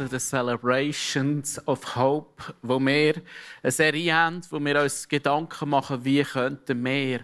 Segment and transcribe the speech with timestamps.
[0.00, 3.20] Zu den Celebrations of Hope, wo wir
[3.62, 7.20] eine Serie haben, wo wir uns Gedanken machen, wie könnten wir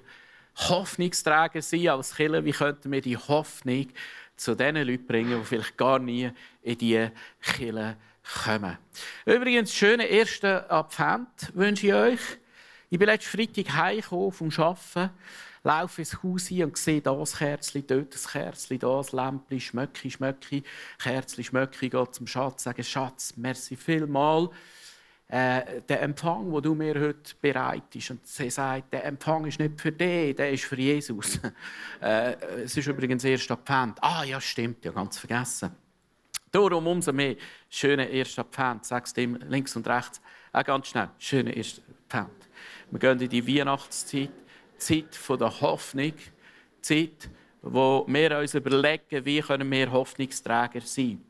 [0.57, 3.89] Hoffnungsträger sein als Killer, wie könnten wir die Hoffnung
[4.37, 6.31] zu den Leuten bringen, die vielleicht gar nie
[6.61, 7.97] in diese Killer
[8.45, 8.77] kommen.
[9.25, 12.21] Übrigens, schönen ersten Advent wünsche ich euch.
[12.91, 15.11] Ich bin letzten Freitag heimgekommen vom Arbeiten
[15.67, 20.63] laufe ins Haus hin und sehe das Kerzchen, dort das Kerzchen, das Lämpchen, Schmöcki, Schmöcki,
[20.99, 24.49] Kerzchen, Schmöcki, geht zum Schatz, sage Schatz, merci vielmal.
[25.29, 28.13] Äh, der Empfang, den du mir heute bereitest.
[28.13, 31.41] Und sie sagt, der Empfang ist nicht für dich, der ist für Jesus.
[32.01, 33.99] äh, es ist übrigens erst Advent.
[34.01, 35.73] Ah, ja, stimmt, ja, ganz vergessen.
[36.53, 37.35] Darum umso mehr
[37.69, 38.85] schöne erster Advent.
[38.85, 40.21] Sag's dem links und rechts.
[40.53, 42.49] Auch ganz schnell, schöne erster Advent.
[42.93, 44.46] Wir gehen in die Weihnachtszeit.
[44.79, 46.15] Zeit der Hoffnung,
[46.81, 47.31] Zeit,
[47.63, 51.23] wo wir uns überlegen, wie können wir Hoffnungsträger sein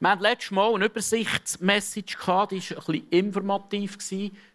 [0.00, 3.98] wir hatten letztes Mal eine Übersichtsmessage, die war ein bisschen informativ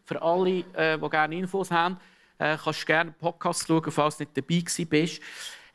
[0.06, 1.98] für alle, äh, die gerne Infos haben.
[2.38, 5.22] Du äh, kannst gerne einen Podcast schauen, falls du nicht dabei bist.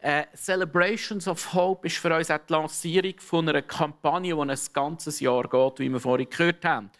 [0.00, 4.58] Äh, Celebrations of Hope ist für uns auch die Lancierung von einer Kampagne, die ein
[4.72, 6.90] ganzes Jahr geht, wie wir vorhin gehört haben.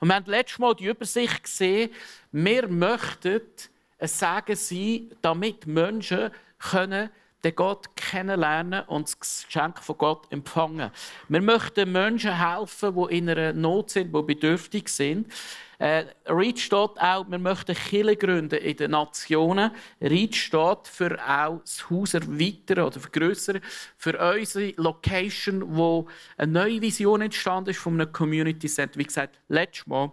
[0.00, 1.90] Und wir haben letztes Mal die Übersicht gesehen,
[2.32, 3.42] wir möchten
[4.00, 7.10] ein Sagen sein, damit Menschen können
[7.44, 10.90] den Gott kennenlernen und das Geschenk von Gott empfangen.
[11.28, 15.32] Wir möchten Menschen helfen, die in einer Not sind, die bedürftig sind.
[15.80, 19.70] Äh, Reach steht auch, wir möchten Kirche gründen in den Nationen.
[19.98, 23.62] Reach steht für auch das Haus erweitern oder vergrößern,
[23.96, 28.98] für unsere Location, wo eine neue Vision entstanden ist von einem Community Center.
[28.98, 30.12] Wie gesagt, letztes Mal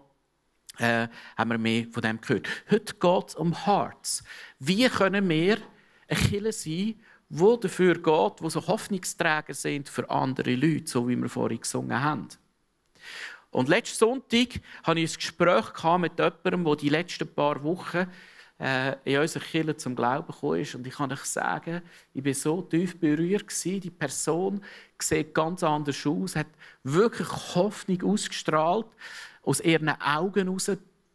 [0.78, 2.48] äh, haben wir mehr von dem gehört.
[2.72, 4.24] Heute geht es um Hearts.
[4.60, 5.58] Wie können wir
[6.08, 6.96] eine Kirche sein,
[7.28, 12.02] wo dafür geht, wo so Hoffnungsträger sind für andere Leute, so wie wir vorhin gesungen
[12.02, 12.30] haben.
[13.52, 18.08] Und letzten Sonntag hatte ich ein Gespräch mit jemandem, der die letzten paar Wochen
[18.60, 20.76] äh, in unserer Kirche zum Glauben gekommen ist.
[20.76, 21.82] Und ich kann euch sagen,
[22.14, 23.46] ich war so tief berührt.
[23.64, 24.64] Die Person
[25.00, 26.48] sieht ganz anders aus, hat
[26.84, 28.88] wirklich Hoffnung ausgestrahlt,
[29.44, 30.72] aus ihren Augen heraus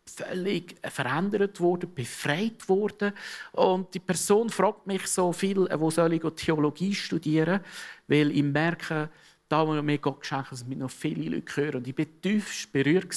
[0.06, 3.12] völlig verändert worden, befreit worden.
[3.52, 7.60] Und die Person fragt mich so viel, wo soll ich Theologie studieren?
[8.08, 9.10] Weil ich merke,
[9.52, 11.76] da, wo mir Gott geschenkt dass noch viele Leute hören.
[11.76, 13.14] Und ich war tief berührt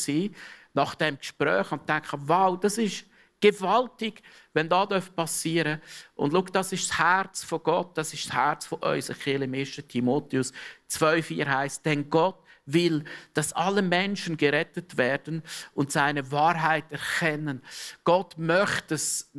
[0.73, 3.06] nach dem Gespräch und dachte, wow, das ist
[3.40, 4.22] gewaltig,
[4.53, 6.09] wenn das passieren darf.
[6.16, 9.44] Und schau, das ist das Herz von Gott, das ist das Herz von unserer Kirche.
[9.44, 9.75] Im 1.
[9.88, 10.51] Timotheus
[10.90, 13.03] 2,4 heißt, denn Gott will,
[13.34, 17.62] dass alle Menschen gerettet werden und seine Wahrheit erkennen.
[18.03, 19.31] Gott möchte, dass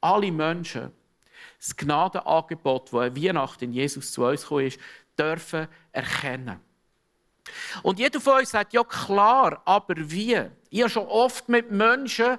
[0.00, 0.92] alle Menschen
[1.58, 4.78] das Gnadenangebot, das an Weihnachten in Jesus zu uns gekommen ist,
[5.18, 6.60] dürfen erkennen.
[7.82, 10.40] Und jeder von uns sagt, ja klar, aber wie?
[10.70, 12.38] Ich habe schon oft mit Menschen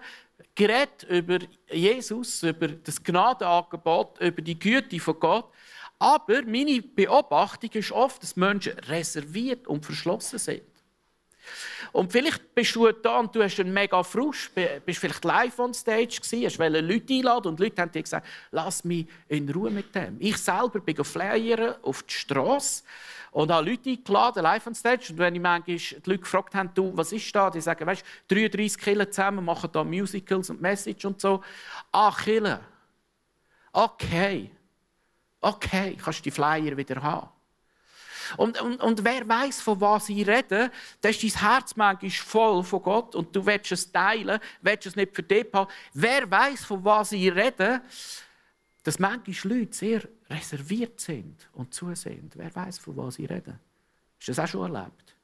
[0.53, 1.39] geredet über
[1.71, 5.45] Jesus, über das Gnadenangebot, über die Güte von Gott.
[5.99, 10.63] Aber meine Beobachtung ist oft, dass Menschen reserviert und verschlossen sind.
[11.91, 14.52] Und vielleicht bist du da und du hast einen mega Frust,
[14.85, 18.84] bist vielleicht live on stage gewesen, hast Leute einladen und Leute haben dir gesagt, lass
[18.84, 20.18] mich in Ruhe mit dem.
[20.19, 22.84] Ich selber bin flyern auf die Straße
[23.31, 25.07] und habe Leute eingeladen, live on stage.
[25.09, 27.50] Und wenn ich manchmal die Leute gefragt habe, du, was ist da?
[27.50, 31.44] Die sagen, weißt, 33 Killer zusammen machen da Musicals und Message und so.
[31.92, 32.62] Ah, Killer.
[33.71, 34.51] Okay.
[35.39, 37.30] Okay, kannst du die Flyer wieder haben.
[38.35, 40.71] Und, und, und wer weiß, von was ich rede,
[41.01, 44.95] dann ist dein Herz manchmal voll von Gott und du willst es teilen, willst es
[44.95, 45.71] nicht für dich haben.
[45.94, 47.81] Wer weiß, von was ich rede,
[48.83, 52.29] dass manchmal Leute sehr reserviert sind und zusehen.
[52.35, 53.59] Wer weiß, von was ich rede.
[54.18, 55.15] Hast du das auch schon erlebt?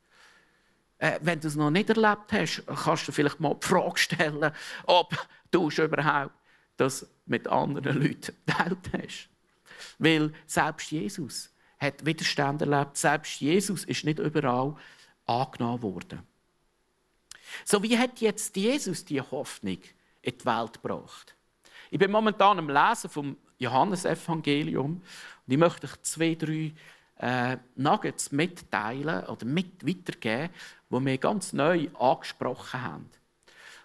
[0.97, 4.51] Äh, wenn du es noch nicht erlebt hast, kannst du vielleicht mal die Frage stellen,
[4.85, 6.33] ob du überhaupt
[6.77, 9.29] das mit anderen Leuten geteilt hast.
[9.97, 11.52] Weil selbst Jesus
[11.83, 12.97] hat Widerstand erlebt.
[12.97, 14.75] Selbst Jesus ist nicht überall
[15.25, 16.23] angenommen worden.
[17.65, 19.77] So wie hat jetzt Jesus die Hoffnung
[20.21, 21.35] in die Welt gebracht?
[21.91, 26.73] Ich bin momentan am Lesen vom Johannesevangelium und ich möchte euch zwei, drei
[27.17, 30.49] äh, Nuggets mitteilen oder mit weitergeben,
[30.89, 33.09] die wir ganz neu angesprochen haben.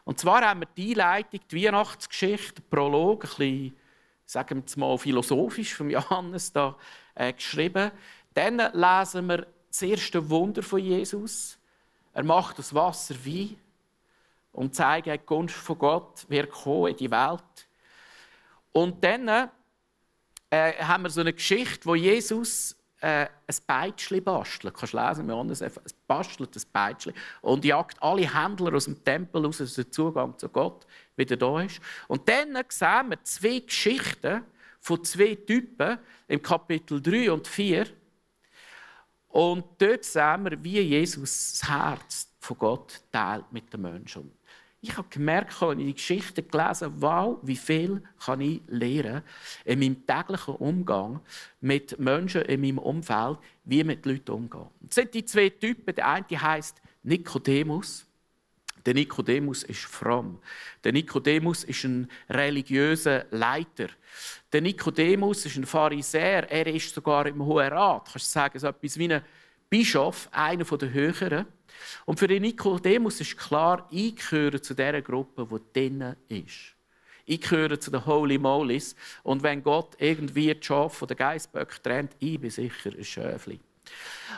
[0.04, 3.76] Und zwar haben wir die Einleitung, die Weihnachtsgeschichte, den Prolog, ein bisschen,
[4.24, 6.76] sagen wir mal, philosophisch von Johannes da,
[7.18, 7.90] äh, geschrieben.
[8.32, 11.58] Dann lesen wir das erste Wunder von Jesus.
[12.14, 13.56] Er macht das Wasser Wein
[14.52, 17.68] und zeigt die Gunst von Gott, wer in die Welt.
[18.72, 19.50] Und dann
[20.50, 24.74] äh, haben wir so eine Geschichte, wo Jesus äh, ein Peitschli bastelt.
[24.74, 25.72] Du kannst lesen, Johannes, er
[26.06, 27.12] bastelt ein Peitschli
[27.42, 30.86] und jagt alle Händler aus dem Tempel raus, dass der Zugang zu Gott
[31.16, 31.80] wieder da ist.
[32.06, 34.44] Und dann sehen wir zwei Geschichten
[34.88, 35.98] von zwei Typen
[36.28, 37.86] im Kapitel 3 und 4.
[39.28, 44.32] Und dort sehen wir, wie Jesus das Herz von Gott teilt mit den Menschen.
[44.80, 49.22] Ich habe gemerkt, als ich die Geschichte gelesen habe, wow, wie viel kann ich lernen
[49.66, 51.20] in meinem täglichen Umgang
[51.60, 54.68] mit Menschen in meinem Umfeld, wie mit Leuten umgehen.
[54.80, 55.94] Das sind die zwei Typen.
[55.96, 58.07] Der eine heißt Nikodemus.
[58.88, 60.40] Der Nikodemus ist fromm.
[60.82, 63.88] Der Nikodemus ist ein religiöser Leiter.
[64.50, 66.50] Der Nikodemus ist ein Pharisäer.
[66.50, 68.08] Er ist sogar im Hohen Rat.
[68.10, 69.20] Kannst du sagen, so etwas wie ein
[69.68, 71.44] Bischof, einer der Höheren.
[72.06, 76.74] Und für den Nikodemus ist klar, ich gehöre zu der Gruppe, die drinnen ist.
[77.26, 78.96] Ich gehöre zu den Holy Molies.
[79.22, 83.60] Und wenn Gott irgendwie die Schafe von den Geissböcken trennt, ich bin sicher ein Schöfli.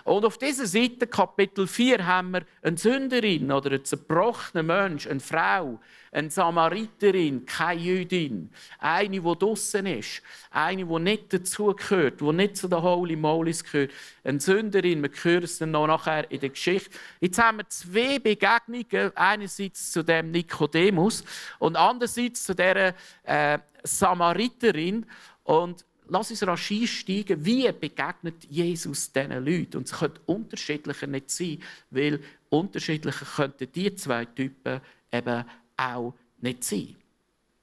[0.05, 5.21] Und auf dieser Seite, Kapitel 4, haben wir eine Sünderin oder einen zerbrochenen Mensch, eine
[5.21, 5.81] Frau,
[6.13, 12.69] eine Samariterin, keine Jüdin, eine, die draußen ist, eine, die nicht dazugehört, die nicht zu
[12.69, 13.93] den Holy Molies gehört,
[14.25, 16.91] eine Sünderin, wir hören es dann noch nachher in der Geschichte.
[17.21, 21.25] Jetzt haben wir zwei Begegnungen, einerseits zu dem Nikodemus
[21.59, 22.95] und andererseits zu der
[23.25, 25.07] äh, Samariterin.
[25.45, 29.79] Und lass uns rasch einsteigen, wie begegnet Jesus diesen Leuten.
[29.79, 34.81] Und es könnte unterschiedlicher nicht sein, weil unterschiedlicher könnten die zwei Typen
[35.11, 35.45] eben
[35.77, 36.97] auch nicht sein.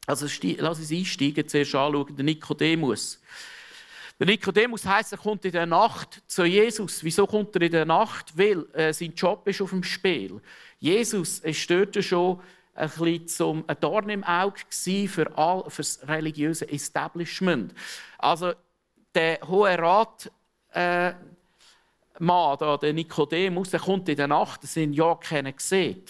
[0.06, 0.26] Also
[0.58, 3.22] lass uns einsteigen, zuerst anschauen, den Nikodemus.
[4.20, 7.04] Der Nikodemus heißt, er kommt in der Nacht zu Jesus.
[7.04, 8.36] Wieso kommt er in der Nacht?
[8.36, 10.42] Weil äh, sein Job ist auf dem Spiel.
[10.80, 12.40] Jesus ist dort schon
[12.78, 17.74] ein bisschen zum Dorn im Auge für, all, für das religiöse Establishment.
[18.18, 18.54] Also
[19.14, 20.32] der Hohe Rat
[20.74, 21.14] äh,
[22.20, 26.04] Mann, da, der Nikodemus, der kommt in der Nacht, das sind ja keine gesehen.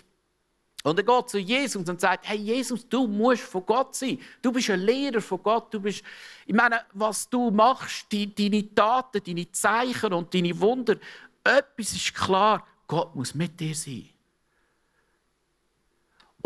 [0.84, 4.20] Und er geht zu Jesus und sagt, hey Jesus, du musst von Gott sein.
[4.42, 5.74] Du bist ein Lehrer von Gott.
[5.74, 6.02] Du bist,
[6.46, 10.96] ich meine, was du machst, die, deine Taten, deine Zeichen und deine Wunder,
[11.44, 14.08] etwas ist klar, Gott muss mit dir sein.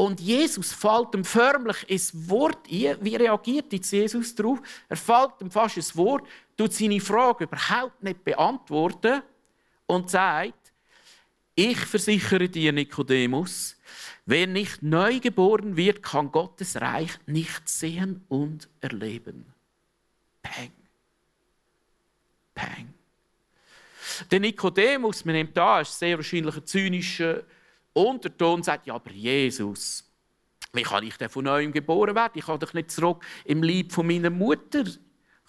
[0.01, 2.97] Und Jesus fällt ihm förmlich ins Wort ein.
[3.01, 4.59] Wie reagiert jetzt Jesus darauf?
[4.89, 6.27] Er fällt ihm fast ins Wort,
[6.57, 9.21] tut seine Frage überhaupt nicht beantworten
[9.85, 10.73] und sagt,
[11.53, 13.77] ich versichere dir, Nikodemus,
[14.25, 19.53] wer nicht neu geboren wird, kann Gottes Reich nicht sehen und erleben.
[20.41, 20.71] Peng.
[22.55, 22.91] Peng.
[24.31, 27.43] Der Nikodemus, man nimmt da, ist sehr wahrscheinlich ein zynischer
[27.93, 30.03] Unterton sagt, ja, aber Jesus,
[30.73, 32.33] wie kann ich denn von neuem geboren werden?
[32.35, 34.83] Ich kann doch nicht zurück im Leib von meiner Mutter.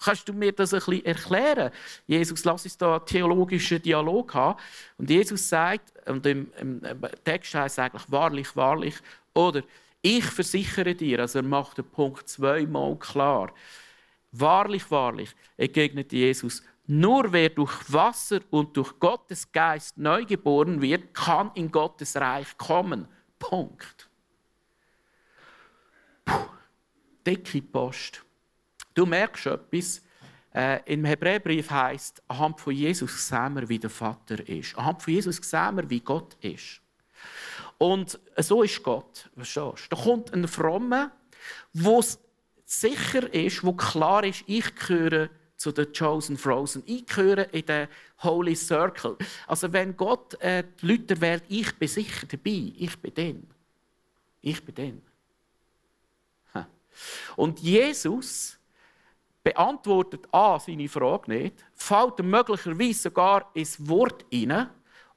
[0.03, 1.71] Kannst du mir das ein bisschen erklären?
[2.07, 4.59] Jesus, lass uns da einen theologischen Dialog haben.
[4.97, 6.81] Und Jesus sagt, und im, im
[7.23, 8.95] Text heißt es eigentlich wahrlich, wahrlich,
[9.33, 9.63] oder
[10.01, 13.53] ich versichere dir, also er macht den Punkt zweimal klar.
[14.33, 21.13] Wahrlich, wahrlich, entgegnet Jesus, nur wer durch Wasser und durch Gottes Geist neu geboren wird,
[21.13, 23.07] kann in Gottes Reich kommen.
[23.39, 24.09] Punkt.
[26.25, 26.49] Puh,
[27.25, 28.23] dicke Post.
[28.93, 30.01] Du merkst etwas.
[30.53, 34.77] Äh, Im Hebräerbrief heißt, anhand von Jesus sehen wir, wie der Vater ist.
[34.77, 36.79] Anhand von Jesus sehen wir, wie Gott ist.
[37.79, 39.29] Und so ist Gott.
[39.35, 39.87] Verstehst?
[39.89, 41.11] Da kommt ein Frommer,
[41.73, 42.03] wo
[42.65, 45.29] sicher ist, wo klar ist, ich gehöre
[45.63, 46.83] zu den Chosen Frozen.
[46.85, 47.87] Ich gehöre in den
[48.21, 49.17] Holy Circle.
[49.47, 52.73] Also wenn Gott äh, die Leute wählt, ich bin sicher dabei.
[52.77, 53.47] Ich bin den.
[54.41, 55.01] Ich bin den.
[57.35, 58.59] Und Jesus
[59.41, 64.69] beantwortet A, seine Frage nicht, fällt möglicherweise sogar ins Wort hinein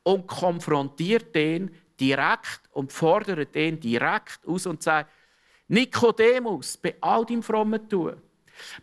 [0.04, 5.10] und konfrontiert den direkt und fordert den direkt aus und sagt,
[5.68, 8.16] Nikodemus, bei all deinem frommen Tun,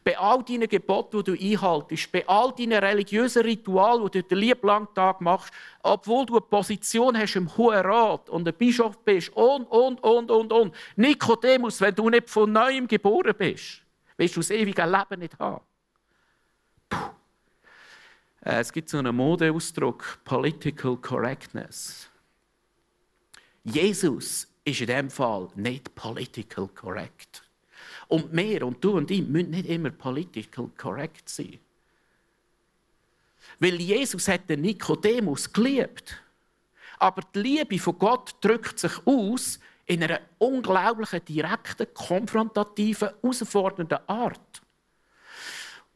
[0.03, 4.37] bei all deinen Geboten, die du einhaltest, bei all deinen religiösen Ritualen, die du den
[4.37, 8.97] lieben langen Tag machst, obwohl du eine Position hast im Hohen Rat und ein Bischof
[9.03, 10.75] bist und, und, und, und, und.
[10.95, 13.81] Nikodemus, wenn du nicht von Neuem geboren bist,
[14.17, 15.61] wirst du das ewige Leben nicht haben.
[16.89, 16.97] Puh.
[18.45, 22.09] Äh, es gibt so einen Modeausdruck, Political Correctness.
[23.63, 27.42] Jesus ist in dem Fall nicht political correct.
[28.13, 31.57] Und wir und du und ich müssen nicht immer political correct sein.
[33.57, 36.21] Weil Jesus hat den Nikodemus geliebt.
[36.99, 44.61] Aber die Liebe von Gott drückt sich aus in einer unglaublichen, direkten, konfrontativen, herausfordernden Art.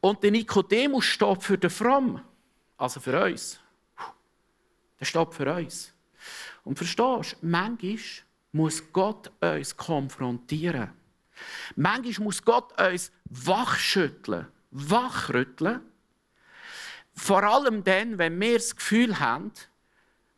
[0.02, 2.20] Und der Nikodemus steht für den Fromm,
[2.80, 3.60] also für uns.
[5.00, 5.94] Der steht für uns.
[6.64, 8.00] Und verstehst du, manchmal
[8.54, 10.98] muss Gott uns konfrontieren.
[11.76, 15.82] Manchmal muss Gott uns wachschütteln, wachrütteln.
[17.14, 19.52] Vor allem dann, wenn wir das Gefühl haben,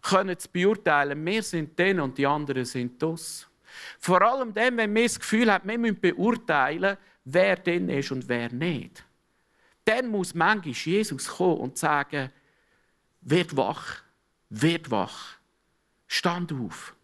[0.02, 3.48] können zu beurteilen, wir sind den und die anderen sind das.
[4.00, 8.28] Vor allem dann, wenn wir das Gefühl haben, wir müssen beurteilen, wer denn ist und
[8.28, 9.04] wer nicht.
[9.86, 12.32] Dann muss manchmal Jesus kommen und sagen,
[13.22, 14.02] wird wach,
[14.50, 15.38] wird wach,
[16.08, 16.96] stand auf.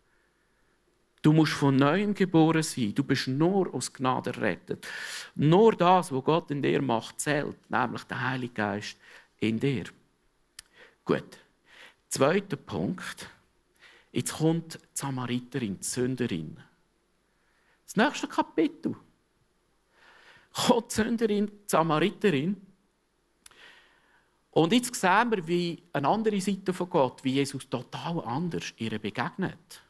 [1.26, 2.94] Du musst von neuem geboren sein.
[2.94, 4.86] Du bist nur aus Gnade errettet.
[5.34, 8.96] Nur das, was Gott in dir macht, zählt, nämlich der Heilige Geist
[9.40, 9.86] in dir.
[11.04, 11.40] Gut.
[12.10, 13.28] Zweiter Punkt.
[14.12, 16.58] Jetzt kommt die Samariterin, die Sünderin.
[17.86, 18.96] Das nächste Kapitel.
[20.54, 22.62] Kommt die Sünderin, die Samariterin.
[24.52, 29.00] Und jetzt sehen wir, wie eine andere Seite von Gott, wie Jesus total anders ihr
[29.00, 29.82] begegnet.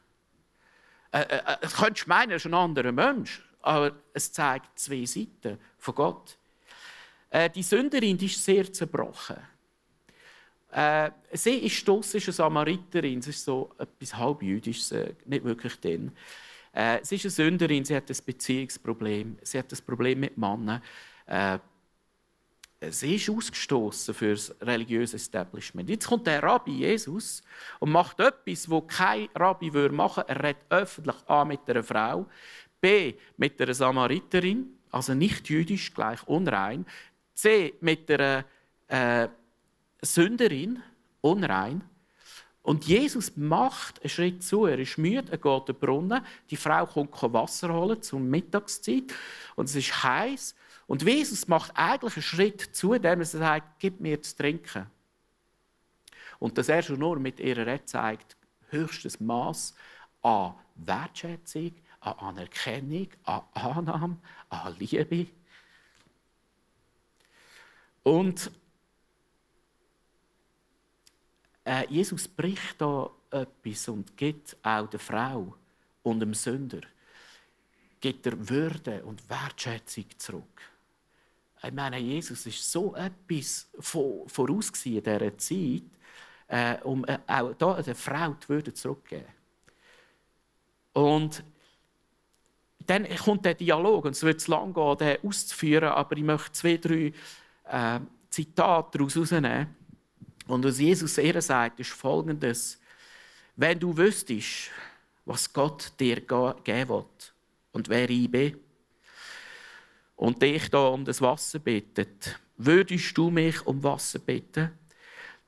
[1.16, 4.78] Äh, äh, äh, das könntest du meinen, er ist ein anderer Mensch, aber es zeigt
[4.78, 6.36] zwei Seiten von Gott.
[7.30, 9.38] Äh, die Sünderin die ist sehr zerbrochen.
[10.70, 14.90] Äh, sie ist stossische Samariterin, sie ist so etwas halbjüdisch,
[15.24, 16.12] nicht wirklich denn.
[16.72, 20.82] Äh, sie ist eine Sünderin, sie hat ein Beziehungsproblem, sie hat ein Problem mit Männern.
[21.24, 21.58] Äh,
[22.90, 25.88] sie ist ausgestoßen für das religiöse Establishment.
[25.88, 27.42] Jetzt kommt der Rabbi Jesus
[27.80, 30.28] und macht etwas, wo kein Rabbi machen würde.
[30.28, 32.26] Er redet öffentlich A mit einer Frau,
[32.80, 36.86] B mit einer Samariterin, also nicht jüdisch, gleich unrein,
[37.34, 38.44] C mit einer
[38.88, 39.28] äh,
[40.02, 40.82] Sünderin,
[41.20, 41.82] unrein.
[42.62, 44.66] Und Jesus macht einen Schritt zu.
[44.66, 46.24] Er ist müde, er geht an den Brunnen.
[46.50, 49.14] Die Frau kommt Wasser holen zur Mittagszeit.
[49.54, 50.56] Und es ist heiß.
[50.86, 54.86] Und Jesus macht eigentlich einen Schritt zu, indem er sagt, gib mir zu trinken.
[56.38, 58.36] Und dass er schon nur mit ihrer Rede zeigt,
[58.68, 59.74] höchstes Maß
[60.22, 65.26] an Wertschätzung, an Anerkennung, an Annahme, an Liebe.
[68.02, 68.50] Und
[71.64, 75.54] äh, Jesus bricht da etwas und gibt auch der Frau
[76.04, 76.82] und dem Sünder
[78.00, 80.62] gibt er Würde und Wertschätzung zurück.
[81.62, 85.82] Ich meine, Jesus ist so etwas voraus in dieser Zeit,
[86.48, 89.26] äh, um äh, auch da der Frau die Würde zurückzugeben.
[90.92, 91.42] Und
[92.86, 96.52] dann kommt der Dialog, und es wird zu lang gehen, den auszuführen, aber ich möchte
[96.52, 97.12] zwei, drei
[97.68, 99.74] äh, Zitate daraus herausnehmen.
[100.46, 102.78] Und was Jesus ihr sagt, ist folgendes.
[103.56, 104.70] Wenn du wüsstest,
[105.24, 107.04] was Gott dir geben will
[107.72, 108.56] und wer ich bin,
[110.16, 114.72] und dich da um das Wasser bittet, würdest du mich um Wasser bitten,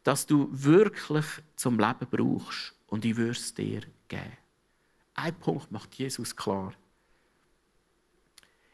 [0.04, 4.36] dass du wirklich zum Leben brauchst und ich würde es dir geben.
[5.14, 6.72] Ein Punkt macht Jesus klar.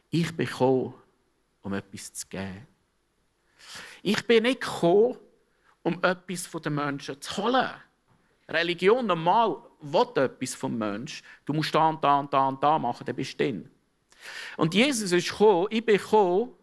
[0.09, 0.93] Ich bin gekommen,
[1.61, 2.67] um etwas zu geben.
[4.03, 5.17] Ich bin nicht gekommen,
[5.81, 7.71] um etwas von den Menschen zu holen.
[8.47, 11.25] Religion normal will etwas vom Menschen.
[11.45, 13.71] Du musst da und da und da und da machen, dann bist du drin.
[14.57, 16.53] Und Jesus ist gekommen, ich bin gekommen,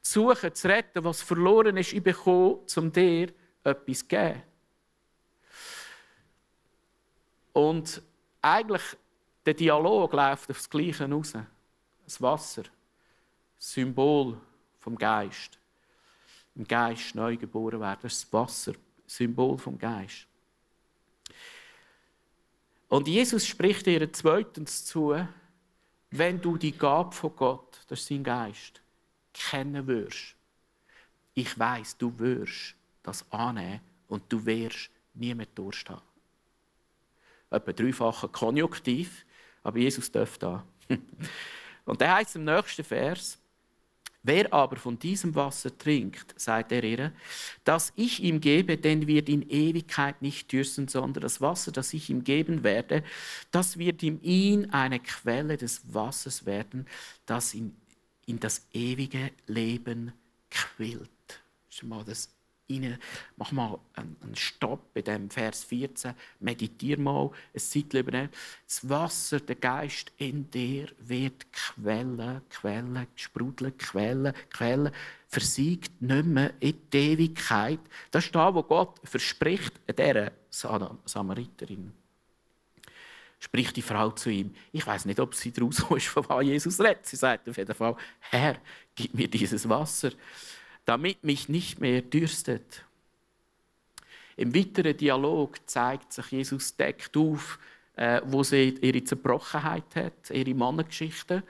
[0.00, 1.92] zu suchen, zu retten, was verloren ist.
[1.92, 3.32] Ich bin gekommen, um dir
[3.64, 4.42] etwas zu geben.
[7.52, 8.02] Und
[8.42, 8.82] eigentlich,
[9.44, 11.32] der Dialog läuft auf das Gleiche raus.
[12.04, 12.64] Das Wasser,
[13.58, 14.38] Symbol
[14.78, 15.58] vom Geist.
[16.54, 18.00] Im Geist neu geboren werden.
[18.02, 18.74] Das Wasser,
[19.06, 20.26] Symbol vom Geist.
[22.88, 25.16] Und Jesus spricht ihr zweitens zu,
[26.10, 28.80] wenn du die Gabe von Gott, das ist sein Geist,
[29.32, 30.34] kennen wirst,
[31.34, 36.02] ich weiß, du wirst das annehmen und du wirst nie mehr Durst haben.
[37.50, 39.24] Etwa dreifacher Konjunktiv,
[39.62, 40.64] aber Jesus darf da.
[41.84, 43.38] und der heißt im nächsten Vers,
[44.28, 47.12] Wer aber von diesem Wasser trinkt, sagt er ihr,
[47.62, 52.10] das ich ihm gebe, den wird in Ewigkeit nicht dürsten, sondern das Wasser, das ich
[52.10, 53.04] ihm geben werde,
[53.52, 56.88] das wird in ihn eine Quelle des Wassers werden,
[57.24, 57.76] das in,
[58.26, 60.12] in das ewige Leben
[60.50, 61.08] quillt.
[61.68, 62.35] Das ist mal das
[62.70, 62.98] rein.
[63.36, 66.14] Mach mal einen Stopp bei dem Vers 14.
[66.40, 68.28] Meditier mal ein Zeitchen über.
[68.66, 74.90] Das Wasser, der Geist in dir wird quellen, quellen, sprudeln, quellen, quellen.
[75.28, 77.80] Versiegt nicht mehr in die Ewigkeit.
[78.10, 81.92] Das ist das, was Gott verspricht dieser Samariterin.
[83.38, 84.54] Spricht die Frau zu ihm.
[84.72, 87.06] Ich weiß nicht, ob sie daraus ist, von was Jesus redet.
[87.06, 88.56] Sie sagt auf jeden Fall: Herr,
[88.94, 90.12] gib mir dieses Wasser
[90.86, 92.84] damit mich nicht mehr dürstet.
[94.36, 97.58] Im weiteren Dialog zeigt sich Jesus deckt auf,
[97.96, 101.42] äh, wo sie ihre Zerbrochenheit hat, ihre Mannengeschichte.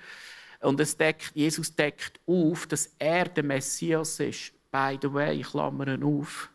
[0.60, 4.52] Und es deckt, Jesus deckt auf, dass er der Messias ist.
[4.70, 6.50] By the way, Klammern auf.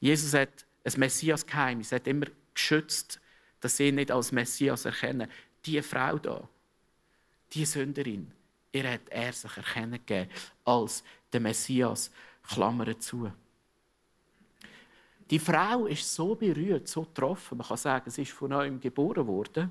[0.00, 1.92] Jesus hat ein Messias-Geheimnis.
[1.92, 3.20] Hat immer geschützt,
[3.60, 5.28] dass sie ihn nicht als Messias erkennen.
[5.66, 6.48] Die Frau da,
[7.52, 8.30] die Sünderin,
[8.74, 10.30] ihr hat er sich erkennen gegeben
[10.64, 11.02] als
[11.32, 12.10] der Messias.
[12.46, 13.32] Klammern zu.
[15.30, 17.58] Die Frau ist so berührt, so getroffen.
[17.58, 19.70] Man kann sagen, sie ist von neuem geboren worden.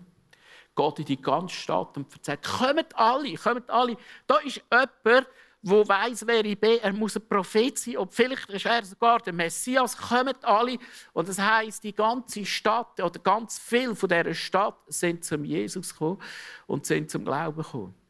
[0.76, 3.96] Geht in die ganze Stadt und erzählt: Kommt alle, kommt alle.
[4.26, 5.28] Da ist jemand,
[5.62, 6.80] der weiß, wer ich bin.
[6.82, 7.98] Er muss ein Prophet sein.
[7.98, 9.96] Und vielleicht ist er sogar der Messias.
[9.96, 10.80] Kommt alle.
[11.14, 15.94] Und das heisst, die ganze Stadt oder ganz viel von dieser Stadt sind zum Jesus
[15.94, 16.20] gekommen
[16.66, 18.03] und sind zum Glauben gekommen.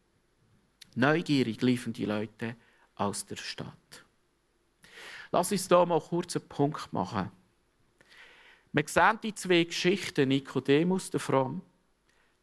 [0.96, 2.56] Neugierig liefen die Leute
[2.96, 4.06] aus der Stadt.
[5.32, 7.32] Lass uns hier mal kurz einen Punkt machen.
[8.72, 11.62] Wir sehen die zwei Geschichten, Nikodemus, der Fromm,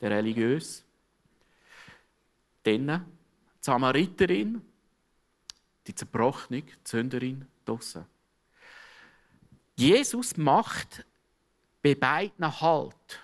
[0.00, 0.85] der Religiös,
[2.62, 3.00] dann die
[3.61, 4.62] Samariterin,
[5.87, 8.04] die Zerbrochene, die Sünderin, draussen.
[9.76, 11.04] Jesus macht
[11.83, 13.21] bei beiden Halt.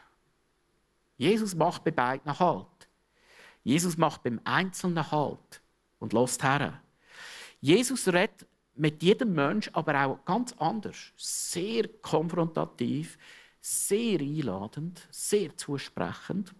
[1.19, 2.67] Jesus macht bei beiden Halt.
[3.67, 5.61] Jesus macht beim Einzelnen Halt
[5.99, 6.81] und lässt her.
[7.61, 10.97] Jesus redet mit jedem Mensch, aber auch ganz anders.
[11.17, 13.19] Sehr konfrontativ,
[13.61, 16.55] sehr einladend, sehr zusprechend.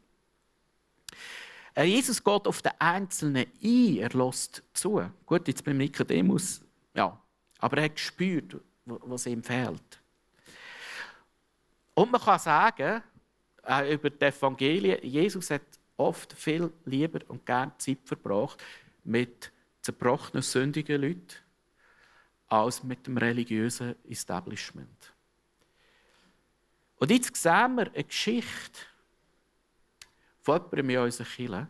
[1.77, 5.01] Äh, Jesus geht auf den Einzelnen ein, er lässt zu.
[5.27, 6.61] Gut, jetzt beim Nikodemus,
[6.93, 7.17] ja,
[7.61, 10.03] aber er hat gespürt, was ihm fehlt.
[11.95, 13.01] Und man kann sagen,
[13.65, 15.63] äh, über die Evangelien, Jesus hat
[15.97, 18.63] oft viel lieber und gern Zeit verbracht
[19.05, 21.37] mit zerbrochenen, sündigen Leuten
[22.49, 25.15] als mit dem religiösen Establishment.
[26.97, 28.81] Und jetzt sehen wir eine Geschichte
[30.43, 31.69] von jemandem in unserer Kirche,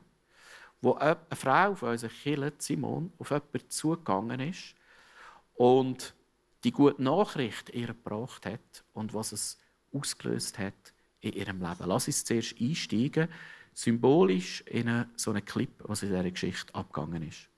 [0.81, 4.75] wo eine Frau von unserer Kirche, Simon, auf jemanden zugegangen ist
[5.55, 6.15] und
[6.65, 9.59] die gute Nachricht ihr gebracht hat und was es
[9.93, 11.87] ausgelöst hat in ihrem Leben.
[11.87, 13.29] Lass uns zuerst einsteigen,
[13.77, 17.51] symbolisch in so einen Clip, was in dieser Geschichte abgegangen ist.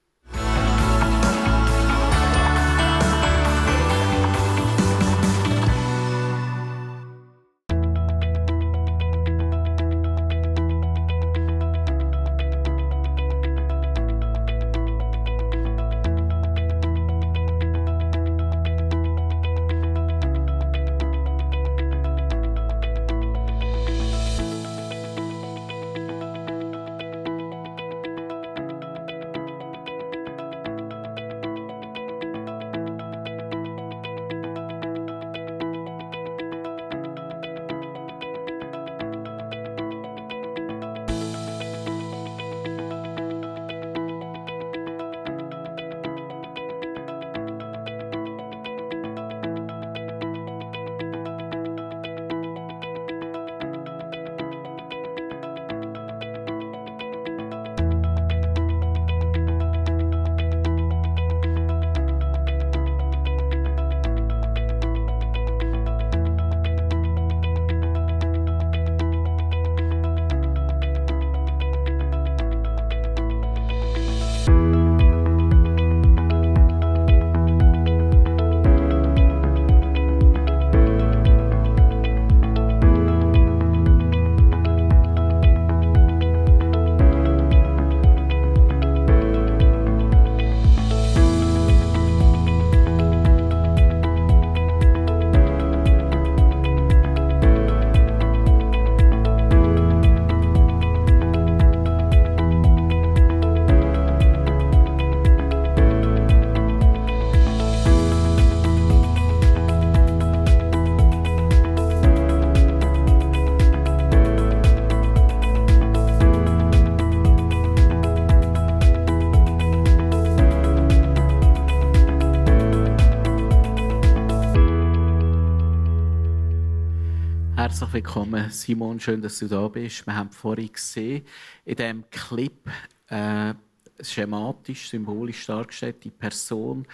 [128.19, 128.99] Willkommen, Simon.
[128.99, 130.05] Schön, dass du da bist.
[130.05, 131.25] Wir haben vorhin gesehen,
[131.65, 132.69] in diesem Clip
[133.11, 133.55] äh,
[134.01, 136.85] schematisch, symbolisch dargestellt, die Person.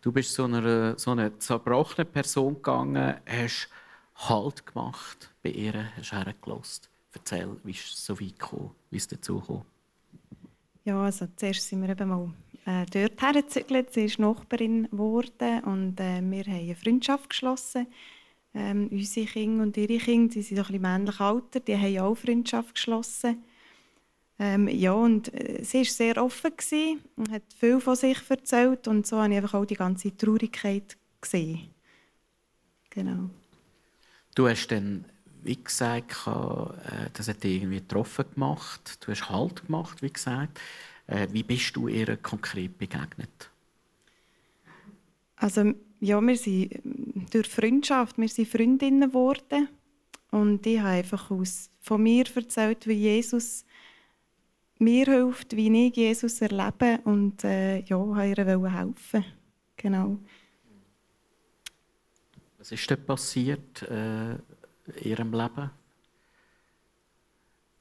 [0.00, 3.68] Du bist zu einer, so einer zerbrochenen Person gegangen, hast
[4.14, 6.86] Halt gemacht bei ihr, hast hergelassen.
[7.12, 9.62] Erzähl, wie es so weit gekommen, wie es dazu kam?
[10.86, 12.32] Ja, also zuerst sind wir eben mal
[12.64, 13.92] äh, dort hergezügelt.
[13.92, 17.86] Sie ist Nachbarin geworden und äh, wir haben eine Freundschaft geschlossen.
[18.52, 21.98] Ähm, unsere Kinder und ihre Kinder, die sind doch ein bisschen männlich Alter, die haben
[21.98, 23.44] auch Freundschaft geschlossen.
[24.40, 28.88] Ähm, ja, und äh, sie war sehr offen gewesen und hat viel von sich erzählt
[28.88, 31.68] und so habe ich einfach auch die ganze Traurigkeit gesehen.
[32.88, 33.30] Genau.
[34.34, 35.04] Du hast dann,
[35.42, 38.98] wie gesagt, äh, das hat dich irgendwie getroffen gemacht.
[39.04, 40.58] Du hast Halt gemacht, wie gesagt.
[41.06, 43.50] Äh, wie bist du ihr konkret begegnet?
[45.36, 46.80] Also, ja, wir sind
[47.32, 49.68] durch Freundschaft, wir sind Freundinnen geworden.
[50.30, 53.64] Und ich habe einfach aus, von mir erzählt, wie Jesus
[54.78, 59.24] mir hilft, wie ich Jesus erlebe und äh, ja, ihr helfen
[59.76, 60.18] genau.
[62.58, 64.38] Was ist denn passiert äh, in
[65.02, 65.70] ihrem Leben?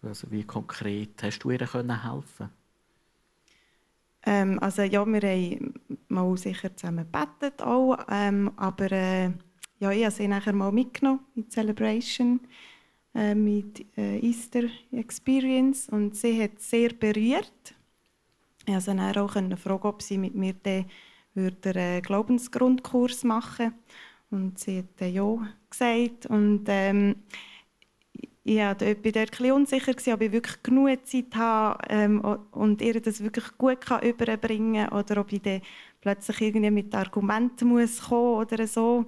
[0.02, 2.50] Also wie konkret hast du ihr können helfen?
[4.26, 5.79] Ähm, also ja, wir haben
[6.10, 9.32] mal sicher zusammen gebetet auch, ähm, aber äh,
[9.80, 12.42] ja, ich habe sie nachher mal mitgenommen in die Celebration
[13.16, 15.90] äh, mit äh, Easter Experience.
[15.90, 17.76] Und sie hat sehr berührt.
[18.66, 20.86] Ich konnte dann auch fragen, ob sie mit mir den
[21.34, 23.74] würde einen Glaubensgrundkurs machen.
[24.32, 26.26] Und sie hat ja gesagt.
[26.26, 27.16] Und ähm,
[28.44, 32.20] ich war dort ein bisschen unsicher, ob ich wirklich genug Zeit habe ähm,
[32.52, 35.62] und ihr das wirklich gut überbringen kann oder ob ich
[36.02, 39.06] plötzlich irgendwie mit Argumenten muss kommen oder so.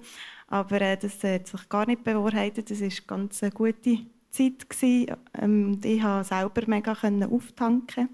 [0.48, 2.70] Aber äh, das hat sich gar nicht bewahrheitet.
[2.70, 3.98] Das eine ganz gute
[4.30, 4.68] Zeit.
[4.68, 5.16] Gewesen.
[5.40, 8.08] Ähm, ich konnte selber mega auftanken.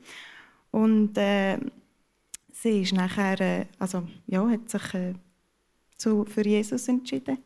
[0.71, 1.59] Und äh,
[2.53, 5.15] sie ist nachher, äh, also, ja, hat sich äh,
[5.97, 7.39] zu, für Jesus entschieden.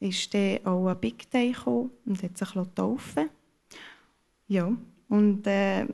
[0.00, 3.30] Ist dann auch ein Big Day gekommen und hat sich taufen
[4.48, 4.70] Ja,
[5.08, 5.86] und äh,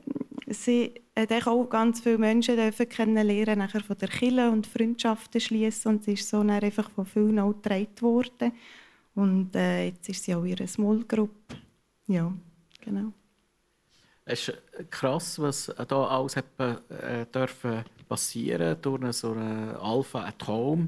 [0.47, 5.91] sie hat auch ganz viele Menschen dürfen kennenlernen, nachher von der Kirche und Freundschaften schließen
[5.91, 8.53] und sie ist so einfach von vielen auch getragen worden.
[9.13, 11.35] Und äh, jetzt ist sie auch einer Small Group.
[12.07, 12.31] Ja,
[12.79, 13.11] genau.
[14.23, 14.57] Es ist
[14.89, 20.87] krass, was da alles hat, äh, dürfen passieren durch so eine Alpha at Home,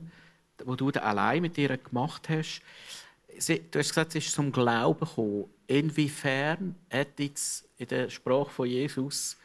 [0.63, 2.61] wo du allein mit ihr gemacht hast.
[3.37, 5.45] Sie, du hast gesagt, sie ist zum Glauben gekommen.
[5.67, 9.37] Inwiefern hat jetzt in der Sprache von Jesus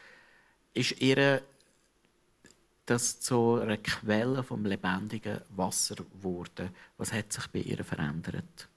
[0.73, 1.41] ist ihr
[2.85, 6.69] das zu einer Quelle vom lebendigen Wasser geworden?
[6.97, 8.67] Was hat sich bei ihr verändert?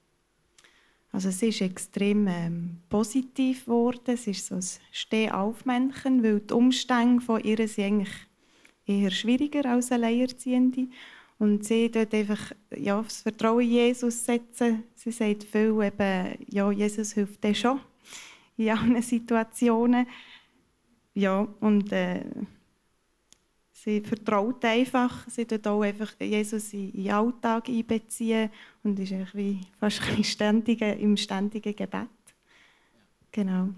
[1.11, 4.01] Also es ist extrem ähm, positiv geworden.
[4.05, 8.13] Es ist so ein Steh-auf-Männchen, weil die Umstände von ihr sind eigentlich
[8.87, 10.87] eher schwieriger als eine Alleinerziehende.
[11.37, 14.83] Und sie dort einfach ja, das Vertrauen in Jesus setzen.
[14.95, 17.79] Sie sagt viel eben, ja, Jesus hilft dir schon
[18.57, 20.07] in allen Situationen.
[21.13, 22.23] Ja, und äh,
[23.71, 25.27] sie vertraut einfach.
[25.27, 28.49] Sie tut auch einfach Jesus in den Alltag einbeziehen
[28.83, 32.07] und ist wie fast ein ständige, im ständigen Gebet.
[33.31, 33.69] Genau.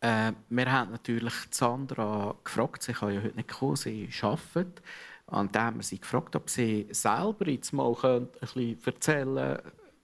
[0.00, 4.82] Äh, wir haben natürlich Sandra gefragt, sie kann ja heute nicht kommen, sie arbeitet.
[5.26, 9.58] Und dann haben wir sie gefragt, ob sie selber jetzt mal ein bisschen erzählen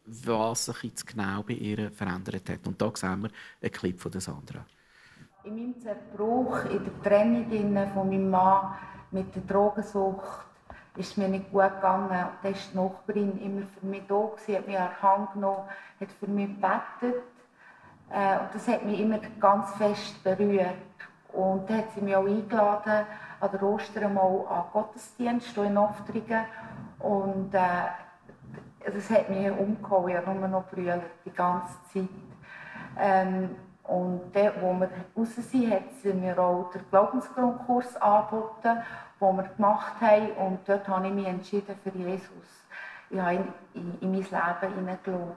[0.06, 2.66] was sich jetzt genau bei ihr verändert hat.
[2.66, 3.30] Und da sehen wir
[3.62, 4.66] einen Clip von Sandra.
[5.44, 8.76] In meinem Zerbruch, in der Trennung von meinem Mann
[9.10, 10.46] mit der Drogensucht,
[10.96, 12.08] ist mir nicht gut gegangen.
[12.08, 15.64] Da war die Nachbarin immer für mich da, gewesen, hat mich an die Hand genommen,
[16.00, 17.22] hat für mich gebetet.
[18.10, 20.76] Äh, und das hat mich immer ganz fest berührt.
[21.34, 23.06] Und dann hat sie mich auch eingeladen,
[23.40, 26.46] an der Ostern mal an Gottesdienst in Oftringen.
[27.00, 27.90] Und äh,
[28.86, 32.08] das hat mich umgehauen, ich habe nur noch brüllt, die ganze Zeit.
[32.98, 33.50] Ähm,
[33.84, 38.82] und dort, wo wir raus sind, hat sie mir auch den Glaubensgrundkurs angeboten,
[39.20, 40.30] den wir gemacht haben.
[40.32, 42.66] Und dort habe ich mich entschieden für Jesus.
[43.10, 45.36] Ich habe ihn in, in mein Leben hineingelassen.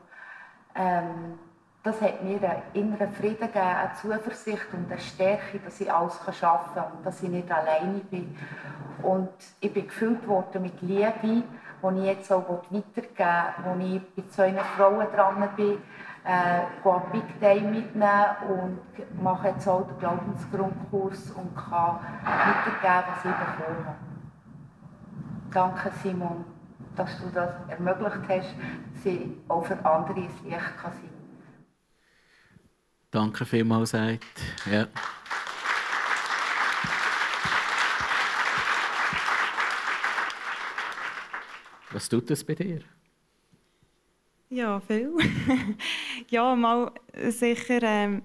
[0.76, 1.40] Ähm,
[1.84, 6.20] das hat mir einen inneren Frieden gegeben, eine Zuversicht und eine Stärke, dass ich alles
[6.38, 8.38] schaffen kann und dass ich nicht alleine bin.
[9.04, 9.30] Und
[9.60, 11.44] ich bin gefüllt worden mit Liebe, die
[12.00, 15.78] ich jetzt auch weitergeben will, wo ich bei zwei Frauen dran bin,
[16.28, 23.26] äh, gehe Big Day mitnehmen und mache jetzt auch den Glaubensgrundkurs und kann weitergeben, was
[23.26, 23.98] ich bekommen habe.
[25.52, 26.46] Danke, Simon.
[26.98, 28.56] dass du das ermöglicht hast,
[28.94, 31.10] dass sie auch für andere ein Licht kann sein
[33.12, 34.20] Danke vielmals, Seid.
[34.70, 34.88] Ja.
[41.92, 42.82] Was tut das bei dir?
[44.50, 45.14] Ja, viel.
[46.32, 46.92] ja, mal
[47.30, 48.24] sicher ähm,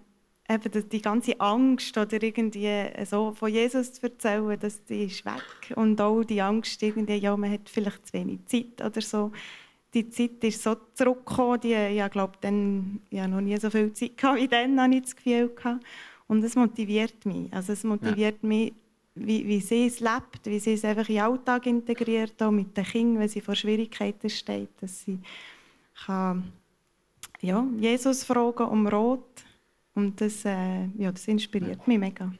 [0.48, 2.68] eben die ganze Angst oder irgendwie
[3.04, 7.36] so von Jesus zu erzählen, dass die ist weg und auch die Angst irgendwie, ja,
[7.36, 9.32] man hat vielleicht zu wenig Zeit oder so.
[9.94, 14.16] Die Zeit ist so zurückgekommen, die, ja, glaube dann ja noch nie so viel Zeit
[14.16, 15.84] gehabt wie dann, habe ich das Gefühl gehabt.
[16.28, 17.52] Und es motiviert mich.
[17.52, 18.48] Also es motiviert ja.
[18.48, 18.72] mich,
[19.14, 22.74] wie, wie sie es lebt, wie sie es einfach in den Alltag integriert, auch mit
[22.74, 25.18] den Kindern, wenn sie vor Schwierigkeiten steht, dass sie
[26.06, 26.52] kann,
[27.42, 29.44] ja, Jesus fragen um Rot
[29.94, 31.84] und das, äh, ja, das inspiriert ja.
[31.86, 32.32] mich mega.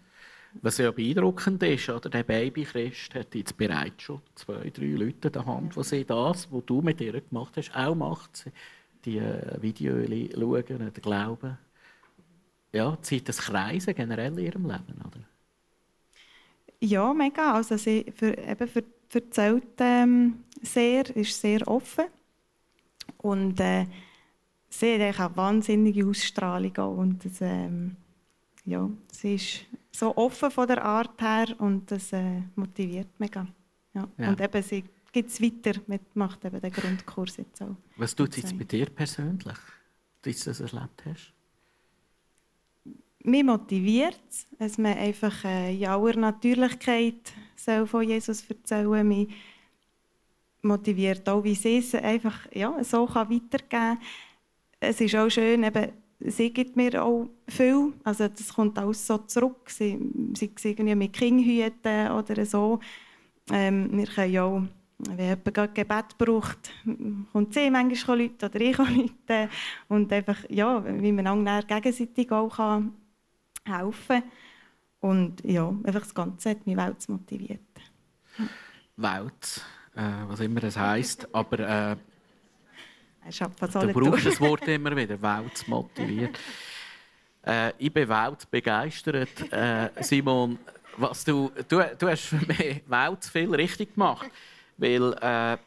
[0.60, 2.10] Was ja beeindruckend ist, oder?
[2.10, 6.50] der Babychrist hat jetzt bereits schon zwei, drei Leute in der Hand, die sie das,
[6.52, 8.50] was du mit ihr gemacht hast, auch macht.
[9.04, 11.58] Die äh, Videos schauen, den Glauben.
[12.72, 15.20] Ja, zieht das Kreisen generell in ihrem Leben, oder?
[16.80, 17.54] Ja, mega.
[17.54, 22.04] Also sie für, eben für, erzählt ähm, sehr, ist sehr offen.
[23.18, 23.86] Und äh,
[24.72, 26.96] sie hat eine wahnsinnige Ausstrahlung auch.
[26.96, 27.96] Und das, ähm,
[28.64, 33.46] ja, sie ist so offen von der Art her und das äh, motiviert mega.
[33.94, 34.08] Ja.
[34.16, 34.30] ja.
[34.30, 37.76] Und eben, sie geht es weiter, mit, macht eben den Grundkurs jetzt auch.
[37.96, 39.58] Was tut es jetzt bei dir persönlich,
[40.22, 41.32] dass du das erlebt hast?
[43.24, 49.04] Mich motiviert es, dass man einfach äh, in aller Natürlichkeit soll von Jesus erzählen soll.
[49.04, 49.28] Mich
[50.62, 53.98] motiviert auch, wie sie es einfach ja, so kann weitergeben kann.
[54.84, 57.92] Es ist auch schön, eben, sie gibt mir auch viel.
[58.02, 59.70] Also das kommt alles so zurück.
[59.70, 59.96] Sie,
[60.34, 62.80] sie irgendwie mit Kinderhüten oder so.
[63.52, 64.62] Ähm, wir können ja auch,
[64.98, 66.72] wenn jemand Gebet braucht,
[67.32, 69.48] kommt sie manchmal Leute oder ich Leute.
[69.86, 72.92] Und einfach, ja, wie man einander gegenseitig auch kann
[73.64, 74.30] helfen kann.
[74.98, 77.60] Und ja, einfach das Ganze hat mich Welt motiviert.
[78.96, 79.64] Welt,
[79.94, 81.96] äh, was immer das heisst, aber äh,
[83.92, 86.38] du brauchst das Wort immer wieder, Welt motiviert.
[87.44, 89.52] Äh, ich bin Welt begeistert.
[89.52, 90.60] Äh, Simon,
[90.96, 94.30] was du, du, du hast für mich Welt viel richtig gemacht,
[94.76, 95.58] weil äh,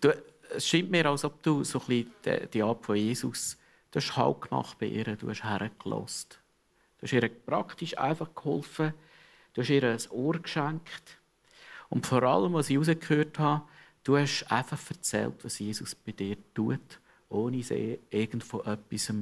[0.00, 0.08] du,
[0.56, 3.58] es scheint mir, als ob du so ein bisschen die, die Art von Jesus
[3.90, 6.30] du hast Halt gemacht bei ihr, du hast hergelassen.
[6.98, 8.94] Du hast ihr praktisch einfach geholfen,
[9.54, 11.18] du hast ihr ein Ohr geschenkt.
[11.88, 13.64] Und vor allem, was ich herausgehört habe,
[14.04, 19.12] du hast einfach erzählt, was Jesus bei dir tut, ohne sie irgend von etwas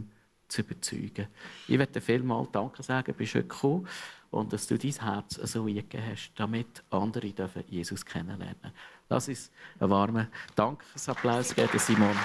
[0.49, 1.29] zu überzeugen.
[1.67, 3.87] Ich möchte vielmals Danke sagen, bist du gekommen
[4.31, 7.33] und dass du dein Herz so eingegeben hast, damit andere
[7.69, 8.77] Jesus kennenlernen dürfen.
[9.11, 12.17] Lass uns einen warmen Dankesapplaus geben, Simon.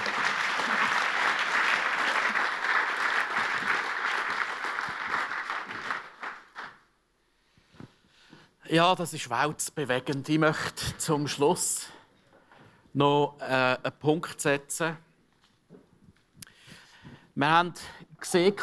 [8.68, 10.28] Ja, das ist weltbewegend.
[10.28, 11.88] Ich möchte zum Schluss
[12.94, 14.96] noch äh, einen Punkt setzen.
[17.34, 17.74] Wir haben
[18.18, 18.54] gesehen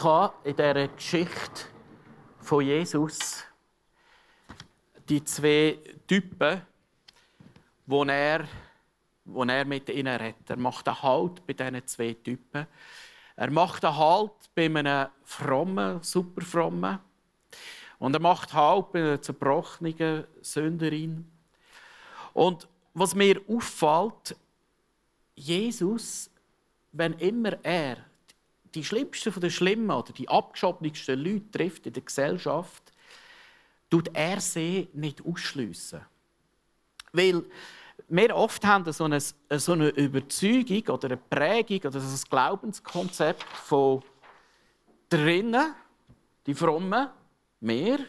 [0.44, 1.66] in dieser Geschichte
[2.40, 3.44] von Jesus
[5.10, 6.62] die zwei Typen,
[7.86, 8.48] wo er,
[9.26, 10.50] wo er mit ihnen redet.
[10.50, 12.66] Er macht einen Halt bei diesen zwei Typen.
[13.36, 17.00] Er macht einen Halt bei einem frommen, super frommen
[18.00, 21.30] und er macht Halt bei einer zerbrochenen Sünderin.
[22.34, 24.36] Und was mir auffällt,
[25.36, 26.30] Jesus,
[26.92, 27.98] wenn immer er
[28.74, 32.92] die schlimmsten von den Schlimmen oder die abgeschobensten Leute trifft in der Gesellschaft,
[33.90, 36.02] tut er sie nicht ausschliessen.
[37.12, 37.44] Weil
[38.08, 44.04] wir oft haben so eine, so eine Überzeugung oder eine Prägung oder ein Glaubenskonzept von
[45.10, 45.76] drinnen,
[46.46, 47.10] die Frommen,
[47.60, 48.00] mehr.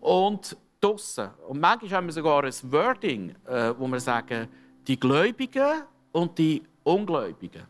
[0.00, 1.30] Und draussen.
[1.48, 4.48] Und manchmal haben wir sogar ein Wording, äh, wo wir sagen,
[4.86, 7.62] die Gläubigen und die Ungläubigen.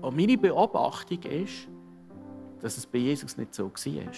[0.00, 1.68] Und meine Beobachtung ist,
[2.60, 4.12] dass es bei Jesus nicht so war.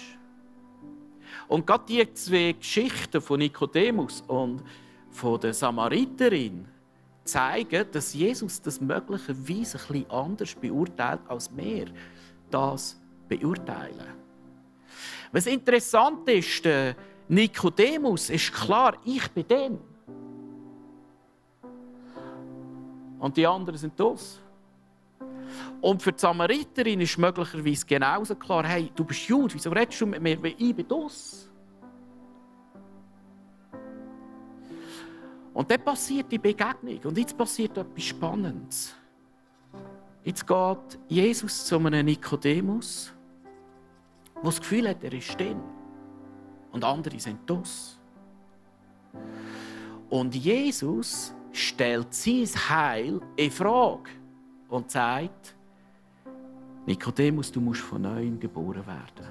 [1.47, 4.63] Und gerade die zwei Geschichten von Nikodemus und
[5.09, 6.65] von der Samariterin
[7.23, 11.87] zeigen, dass Jesus das möglicherweise ein bisschen anders beurteilt, als wir
[12.49, 14.24] das beurteilen.
[15.35, 16.95] Was interessant ist, der
[17.27, 19.79] Nikodemus ist klar, ich bin dem.
[23.19, 24.39] Und die anderen sind das.
[25.81, 30.05] Und für die Samariterin ist möglicherweise genauso klar, hey, du bist Jude, wieso redest du
[30.05, 31.49] mit mir, ich bin das?
[35.53, 36.99] Und dann passiert die Begegnung.
[37.03, 38.95] Und jetzt passiert etwas Spannendes.
[40.23, 43.11] Jetzt geht Jesus zu einem Nikodemus,
[44.35, 45.57] der das Gefühl hat, er ist still.
[46.71, 47.99] Und andere sind das.
[50.09, 54.11] Und Jesus stellt sein Heil in Frage
[54.69, 55.55] und sagt,
[56.85, 59.27] Nikodemus, du musst von neuem geboren werden.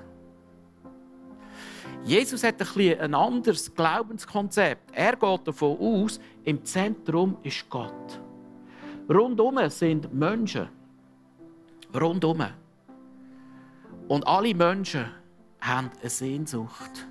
[2.05, 4.91] Jesus hat ein, ein anderes Glaubenskonzept.
[4.93, 8.21] Er geht davon aus, im Zentrum ist Gott.
[9.09, 10.69] Rundum sind Menschen.
[11.95, 12.43] Rundum.
[14.09, 15.07] Und alle Menschen
[15.61, 17.07] haben eine Sehnsucht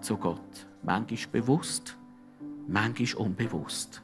[0.00, 0.66] zu Gott.
[0.82, 1.96] Manchmal bewusst,
[2.68, 4.02] manchmal unbewusst.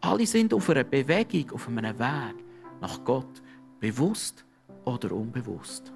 [0.00, 2.44] Alle sind auf einer Bewegung, auf einem Weg
[2.80, 3.42] nach Gott,
[3.80, 4.44] bewusst
[4.84, 5.92] oder unbewusst.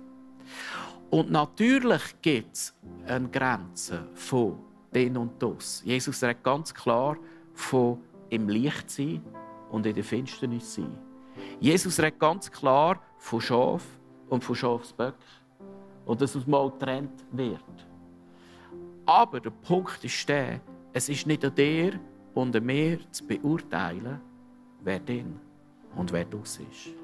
[1.10, 2.74] Und natürlich gibt es
[3.06, 4.58] eine Grenze von
[4.92, 5.82] den und das.
[5.84, 7.16] Jesus sagt ganz klar
[7.54, 7.98] von
[8.30, 9.22] im Licht sein
[9.70, 10.98] und in der Finsternis sein.
[11.60, 13.84] Jesus redet ganz klar von Schaf
[14.28, 15.14] und von Schafsböck
[16.06, 17.60] und dass es mal getrennt wird.
[19.06, 20.60] Aber der Punkt ist der,
[20.92, 22.00] es ist nicht an dir
[22.34, 24.20] und an mir zu beurteilen,
[24.82, 25.38] wer drin
[25.94, 26.94] und wer das ist.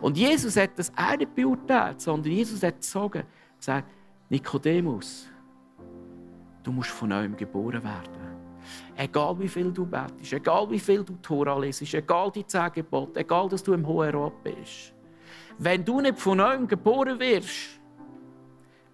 [0.00, 3.24] Und Jesus hat das auch nicht beurteilt, sondern Jesus hat gesagt,
[3.58, 3.88] gesagt
[4.28, 5.26] Nikodemus,
[6.62, 8.28] du musst von neuem geboren werden.
[8.96, 13.20] Egal wie viel du betest, egal wie viel du Tora lesest, egal die zehn Gebote,
[13.20, 14.92] egal dass du im hohen Rat bist.
[15.58, 17.80] Wenn du nicht von neuem geboren wirst,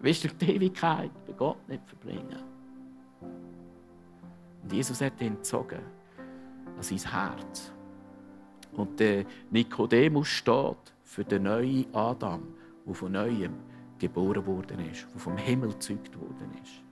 [0.00, 2.42] wirst du die Ewigkeit bei Gott nicht verbringen.
[4.62, 5.80] Und Jesus hat ihn gezogen
[6.76, 7.70] an sein Herz.
[8.72, 12.42] Und der Nikodemus steht für den neuen Adam,
[12.86, 13.54] der von neuem
[13.98, 16.82] geboren worden ist, der vom Himmel gezeugt worden ist.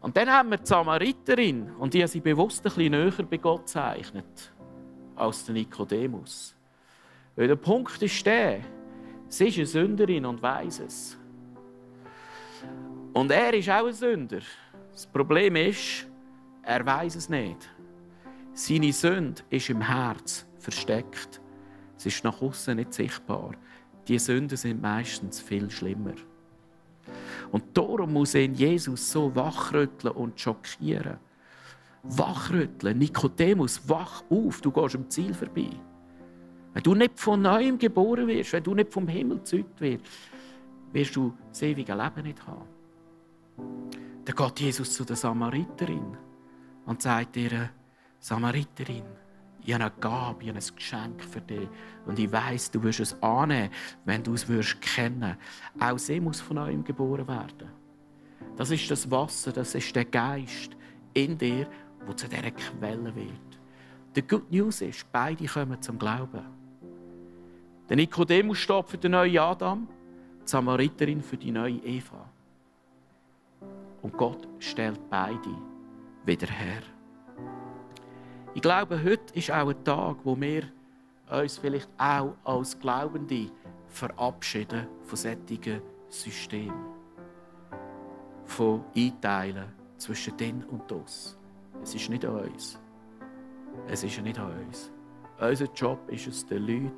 [0.00, 3.38] Und dann haben wir die Samariterin, und die hat sie bewusst ein bisschen näher bei
[3.38, 4.52] Gott gezeichnet
[5.14, 6.55] als der Nikodemus.
[7.36, 8.60] Weil der Punkt ist der,
[9.28, 11.18] sie ist eine Sünderin und weiß es.
[13.12, 14.40] Und er ist auch ein Sünder.
[14.92, 16.06] Das Problem ist,
[16.62, 17.68] er weiß es nicht.
[18.54, 21.40] Seine Sünde ist im Herz versteckt.
[21.96, 23.52] Es ist nach außen nicht sichtbar.
[24.08, 26.14] Die Sünden sind meistens viel schlimmer.
[27.52, 31.18] Und darum muss ihn Jesus so wachrütteln und schockieren.
[32.02, 32.98] Wachrütteln.
[32.98, 35.70] Nikodemus, wach auf, du gehst am Ziel vorbei.
[36.76, 40.04] Wenn du nicht von neuem geboren wirst, wenn du nicht vom Himmel gezeugt wirst,
[40.92, 42.68] wirst du das ewige Leben nicht haben.
[44.22, 46.18] Dann geht Jesus zu der Samariterin
[46.84, 47.70] und sagt ihr,
[48.20, 49.04] Samariterin,
[49.64, 51.66] ich habe eine Gabe, ich habe ein Geschenk für dich.
[52.04, 53.70] Und ich weiß, du wirst es annehmen,
[54.04, 55.34] wenn du es wirst kennen.
[55.80, 57.70] Auch sie muss von neuem geboren werden.
[58.54, 60.76] Das ist das Wasser, das ist der Geist
[61.14, 61.66] in dir,
[62.04, 63.60] wo zu dieser Quelle wird.
[64.14, 66.55] Die Good News ist, beide kommen zum Glauben.
[67.88, 69.86] Der Nikodemus steht für den neuen Adam,
[70.42, 72.28] die Samariterin für die neue Eva.
[74.02, 75.56] Und Gott stellt beide
[76.24, 76.82] wieder her.
[78.54, 80.64] Ich glaube, heute ist auch ein Tag, wo wir
[81.30, 83.50] uns vielleicht auch als Glaubende
[83.88, 86.86] verabschieden von solchen Systemen.
[88.46, 91.38] Von Einteilen zwischen den und das.
[91.82, 92.80] Es ist nicht an uns.
[93.86, 94.90] Es ist nicht an uns.
[95.38, 96.92] Unser Job ist es, den Leuten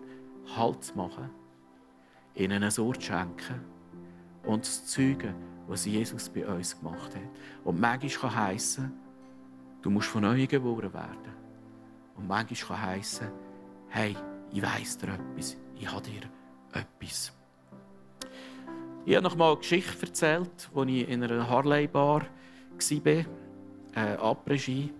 [0.57, 1.31] Halt zu machen,
[2.35, 3.61] ihnen ein Ort zu schenken
[4.45, 5.35] und zu zeugen,
[5.67, 7.23] was Jesus bei uns gemacht hat.
[7.65, 8.93] Und manchmal kann heissen,
[9.83, 11.37] du musst von neuem geboren werden.
[12.17, 13.29] Und manchmal kann heissen,
[13.89, 14.17] hey,
[14.51, 16.23] ich weiss dir etwas, ich habe dir
[16.73, 17.33] etwas.
[19.05, 24.93] Ich habe noch mal eine Geschichte erzählt, als ich in einer Harley-Bar war, äh, Après-Ski.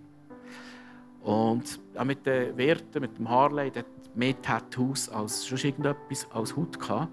[1.21, 6.27] Und auch mit den Werten, mit dem Harley, der hat mehr Tattoos als sonst irgendetwas
[6.31, 7.11] als Haut gehabt,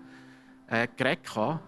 [0.68, 1.60] äh, geredet.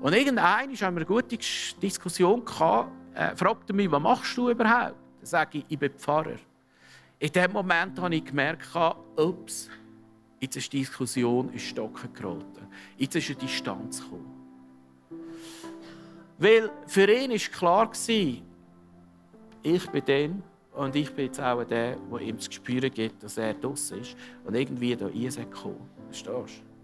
[0.00, 1.38] Und irgendwann wir eine gute
[1.80, 4.94] Diskussion gehabt, äh, fragte mich, was machst du überhaupt?
[5.18, 6.36] Dann sage ich, ich bin Pfarrer.
[7.18, 8.68] In dem Moment habe ich gemerkt,
[9.16, 9.70] ups,
[10.40, 12.66] jetzt ist die Diskussion in Stocken geraten.
[12.98, 14.30] Jetzt ist eine Distanz gekommen.
[16.38, 20.30] Weil für ihn war klar, ich bin der
[20.74, 24.16] und ich bin jetzt auch der, der ihm das Gespür gibt, dass er das ist
[24.44, 25.80] und irgendwie da reinkommen.
[26.06, 26.74] Verstehst du?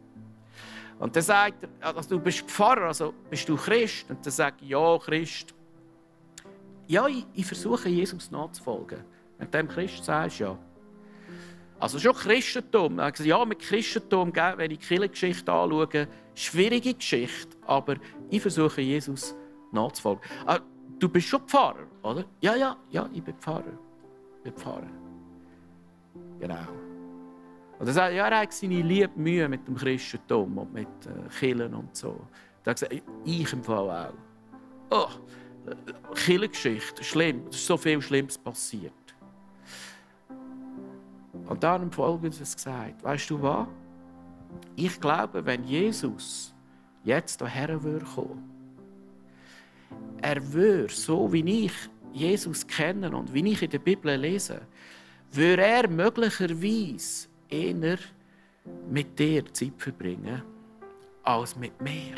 [1.01, 4.11] Und dann sagt er, also du bist Pfarrer, also bist du Christ?
[4.11, 5.55] Und dann sagt er, ja, Christ.
[6.87, 8.99] Ja, ich, ich versuche Jesus nachzufolgen.
[9.39, 10.59] Du dem Christ sagst, ja.
[11.79, 13.01] Also schon Christentum.
[13.25, 17.97] Ja, mit Christentum, wenn ich die Kirchengeschichte anschaue, schwierige Geschichte, aber
[18.29, 19.35] ich versuche Jesus
[19.73, 20.23] nachzufolgen.
[21.01, 22.25] Du bist schon Pfarrer, oder?
[22.43, 23.73] Ja, ja, ja, ich bin Pfarrer.
[24.37, 24.91] Ich bin Pfarrer.
[26.39, 26.67] Genau.
[27.79, 31.29] Und er sagt, ja, er hat seine liebe Mühe mit dem Christentum und mit äh,
[31.39, 32.21] Killen und so.
[32.63, 34.15] Da gesagt, ich im Fall auch.
[34.91, 35.09] Oh,
[36.15, 38.93] Killengeschichte, schlimm, es ist so viel Schlimmes passiert.
[41.47, 43.67] Und dann im Folgendes gesagt, weißt du was?
[44.77, 46.55] Ich glaube, wenn Jesus
[47.05, 48.50] jetzt hierher würde kommen,
[50.23, 51.73] er würde, so wie ich
[52.13, 54.63] Jesus kenne und wie ich in der Bibel lese,
[55.33, 57.99] würde er möglicherweise eher
[58.91, 60.43] mit dir Zeit verbringen
[61.23, 62.17] als mit mir.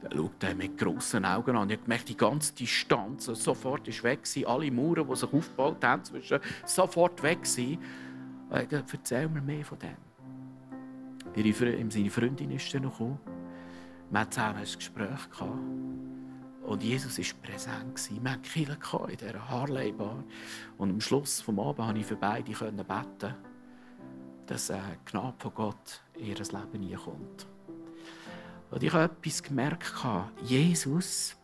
[0.00, 1.70] Dann schaut er mit grossen Augen an.
[1.70, 4.20] Ich habe die ganze Distanz sofort ist weg.
[4.46, 7.78] Alle Mauern, die sich aufgebaut haben, zwischen sofort weg ich
[8.72, 9.96] erzähl mir mehr von dem.
[11.90, 13.18] Seine Freundin ist dann noch gekommen.
[14.10, 15.18] Wir hatten zusammen ein Gespräch.
[16.62, 18.22] Und Jesus war präsent.
[18.22, 20.24] Wir hatten Kinder in dieser Harley-Bar.
[20.78, 23.34] Und am Schluss des Abends konnte ich für beide beten,
[24.46, 27.46] dass die Gnade von Gott in ihr Leben hineinkommt.
[28.70, 29.92] Und ich habe etwas gemerkt.
[30.44, 31.36] Jesus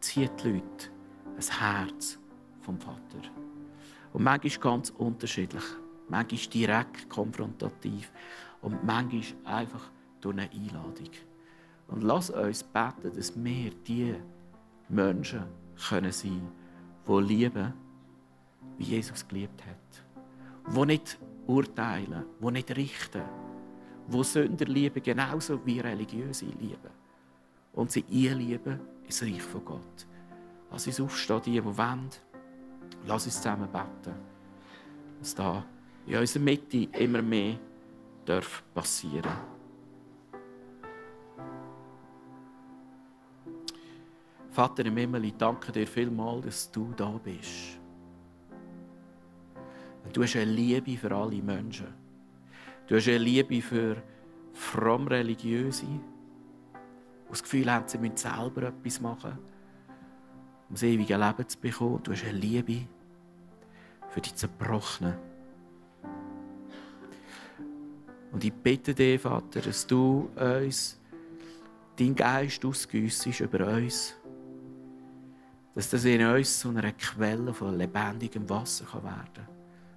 [0.00, 0.88] zieht die Leute
[1.36, 2.18] ein Herz
[2.60, 3.28] vom Vater.
[4.12, 5.64] Und manchmal ganz unterschiedlich.
[6.08, 8.10] Manchmal direkt konfrontativ.
[8.60, 11.10] Und manchmal einfach durch eine Einladung.
[11.92, 14.14] Und lass uns beten, dass wir die
[14.88, 15.42] Menschen
[15.88, 16.40] können sein
[17.04, 17.72] können, die lieben,
[18.78, 20.74] wie Jesus geliebt hat.
[20.74, 23.22] Die nicht urteilen, die nicht richten,
[24.08, 27.02] die Sünder lieben, genauso wie Religiöse lieben.
[27.74, 30.06] Und sie einlieben ins Reich von Gott.
[30.70, 32.08] Lass uns aufstehen, die, die wollen.
[33.06, 34.14] Lass uns zusammen beten.
[35.18, 35.64] Dass da
[36.06, 37.56] in unserer Mitte immer mehr
[38.74, 39.51] passieren darf.
[44.52, 47.80] Vater im Himmel, ich danke dir vielmals, dass du da bist.
[50.12, 51.86] Du hast eine Liebe für alle Menschen.
[52.86, 53.96] Du hast eine Liebe für
[54.52, 56.00] fromm Religiöse, die
[57.30, 59.38] das Gefühl haben, sie müssen selber etwas machen,
[60.68, 62.02] um das ewige Leben zu bekommen.
[62.02, 62.82] Du hast eine Liebe
[64.10, 65.14] für die Zerbrochenen.
[68.32, 71.00] Und ich bitte dich, Vater, dass du uns
[71.96, 74.14] deinen Geist ausgüssest über uns
[75.74, 79.48] dass das in uns zu einer Quelle von lebendigem Wasser werden kann,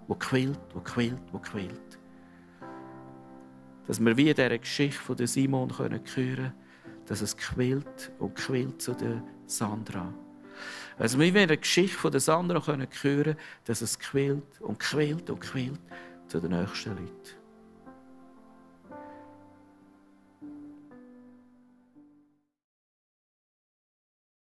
[0.07, 1.99] wo quillt, wo quillt, wo quillt.
[3.88, 6.53] Dass wir wie in dieser Geschichte von Simon hören können,
[7.05, 10.11] dass es quillt und quillt zu der Sandra.
[10.97, 15.30] Also wir in der Geschichte von der Sandra können hören, dass es quillt und quillt
[15.30, 15.80] und quillt
[16.28, 17.45] zu den nächsten Leuten.